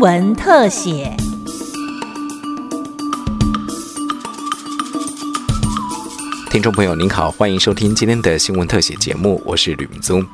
[0.00, 1.12] 文特写。
[6.50, 10.24] 听众朋友您好，欢迎收听今天的新闻特写节目，我是吕明宗。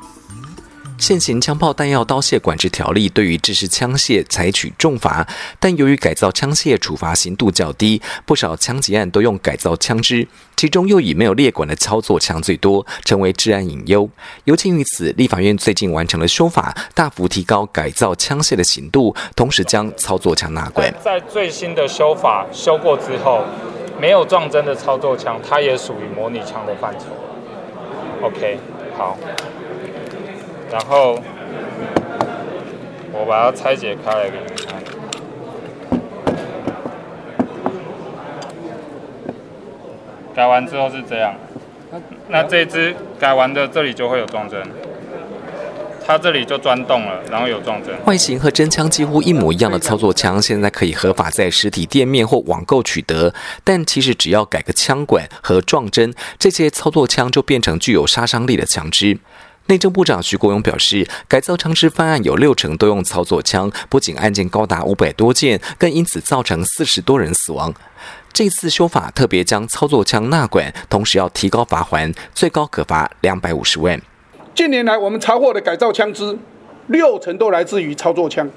[0.97, 5.27] 现行枪炮弹药刀械管制条例对于制式枪械采取重罚，
[5.59, 14.09] 但由于改造枪械处罚刑度较低，不少枪击案都用改造枪支，其中又以没有列管的操作枪最多，成为治安隐忧。
[14.45, 20.93] 尤其于此，立法院最近完成了修法，大幅提高改造枪械的刑度，同时将操作枪纳管。
[21.03, 23.43] 在最新的修法修过之后，
[23.99, 27.05] 没有撞针的操作枪，它也属于模拟枪的范畴。
[28.21, 28.57] OK，
[28.97, 29.17] 好。
[30.71, 31.19] 然后
[33.13, 34.75] 我把它拆解开来给你们看。
[40.35, 41.33] 改完之后是这样，
[42.27, 44.61] 那这只改完的这里就会有撞针，
[46.05, 47.95] 它这里就钻洞了，然后有撞针。
[48.05, 53.33] 外形和真枪几乎一模一样的操作枪，现在可以合法在实体店面或网购取得。
[53.63, 59.17] 但其实只要改个枪管和撞针，这些操作枪就变成具有杀伤力的枪支。
[59.67, 67.73] 内政部长徐国勇表示，改造枪支方案有六成都用操作枪，不仅案件高达五百多件，更因此造成四十多人死亡。
[68.31, 73.99] 这次修法特别将操作枪纳管，同时要提高罚锾，最高可罚两百五十万。
[74.53, 76.37] 近年来，我们查获的改造枪支
[76.87, 78.47] 六成都来自于操作枪，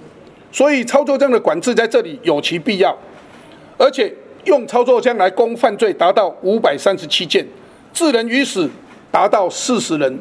[0.52, 2.94] 所以操作枪的管制在这里有其必要。
[3.78, 4.12] 而且
[4.44, 7.46] 用操作枪来攻犯罪达到五百三十七件，
[7.94, 8.68] 致人于死
[9.10, 10.18] 达到四十人。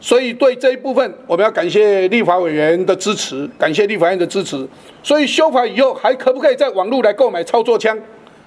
[0.00, 4.68] 所以对这一部分，我们要感谢立法委员的支持，感谢立法院的支持。
[5.02, 7.98] 所以修法以后，还可不可以在网络来购买操作枪？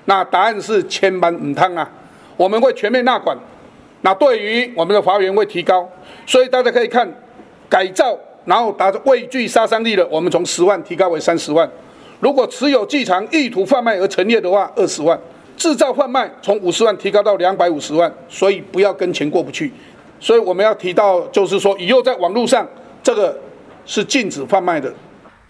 [0.06, 1.90] 那答案是千般唔汤啊！
[2.38, 3.36] 我们会全面纳管。
[4.02, 5.90] 那对于我们的罚源会提高，
[6.26, 7.12] 所以大家可以看
[7.68, 11.68] 改造，然后达到畏惧杀伤力的，我们从十万提高为三十万。
[12.20, 15.20] 如果持有寄藏意图贩卖而陈列的话，二十万。
[15.58, 18.14] 制造贩卖从五十万提高到两百五十万。
[18.30, 19.74] 所以不要跟钱过不去。
[20.20, 22.68] 所以我们要提到，就是说以后在网络上，
[23.04, 23.40] 这个
[23.86, 24.94] 是禁止贩卖的。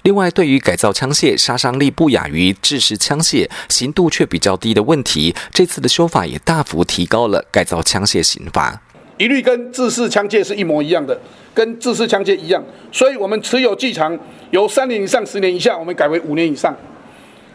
[0.03, 8.81] 另外，对于改造枪械杀伤力不亚于制式枪械、刑度却比较低的问题，这次的修法也大幅提高了改造枪械刑罚，
[9.17, 11.19] 一律跟制式枪械是一模一样的，
[11.53, 12.63] 跟制式枪械一样。
[12.89, 14.17] 所以，我们持有计长
[14.51, 16.73] 由三年以上十年以下，我们改为五年以上。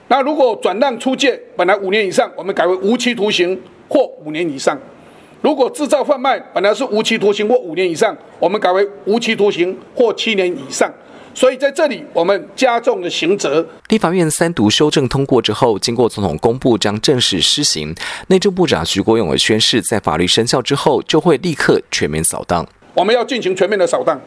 [0.08, 3.58] 那如果转让出借，本来五年以上，我们改为无期徒刑
[3.88, 4.78] 或五年以上。
[5.42, 10.90] 如果制造贩卖本来是无期徒刑或五年以上，我们改为无期徒刑或七年以上。
[11.34, 13.66] 所以在这里，我们加重了刑责。
[13.88, 17.92] 立法院三读修正通过之后，经过总统公布将正式施行。
[18.28, 22.64] 内政部长徐国勇宣誓，在法律生效之后，就会立刻全面扫荡。
[22.94, 24.20] 我们要进行全面的扫荡。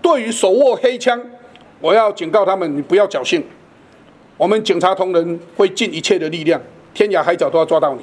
[0.00, 1.20] 对于手握黑枪，
[1.80, 3.42] 我要警告他们，你不要侥幸。
[4.36, 6.60] 我们警察同仁会尽一切的力量，
[6.94, 8.02] 天涯海角都要抓到你。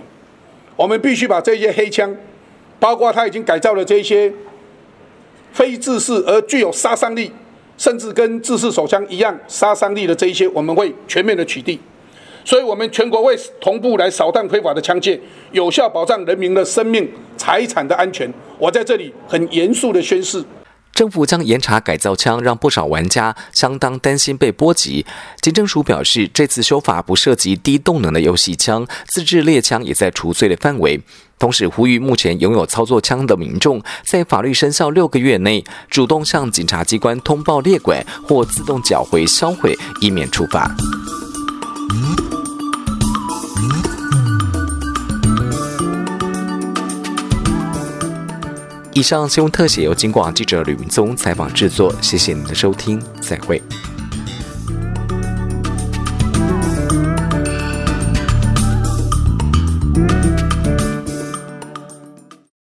[0.75, 2.13] 我们必须把这些黑枪。
[2.79, 4.31] 包括他已经改造了这些
[5.51, 7.31] 非制式而具有杀伤力，
[7.77, 11.77] 甚至跟制式手枪一样杀伤力的这一些，我们会全面的取缔。
[12.45, 15.19] 所以，我们全国会同步来扫荡非法的枪械，
[15.51, 17.05] 有效保障人民的生命
[17.35, 18.31] 财产的安全。
[18.57, 20.41] 我在这里很严肃的宣誓。
[20.97, 25.05] 政府将严查改造枪，让不少玩家相当担心被波及。
[25.39, 30.99] 警政署表示，这次修法不涉及低动能的游戏枪，自制猎枪也在除罪的范围。
[31.37, 40.75] 同时呼吁目前拥有操作枪的民众，在法律生效六个月内，主动向警察机关通报猎管或自动缴回销毁，以免处罚。
[48.97, 53.61] 以上新闻特写由金广记者吕明宗采访制作，谢谢您的收听，再会。